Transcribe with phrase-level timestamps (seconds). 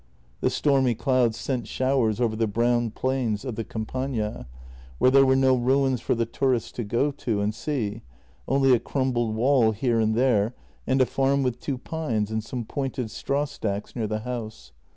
[0.39, 4.47] The stonny clouds sent showers over the brown plains of the Campagna,
[4.97, 8.01] where there were no ruins for the tourists to go and see,
[8.47, 10.55] only a crumbled wall here and there
[10.87, 14.71] and a farm with two pines and some pointed straw stacks near the house.